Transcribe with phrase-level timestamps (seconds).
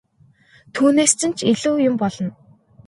[0.73, 2.29] Түүнээс чинь ч илүү юм болно!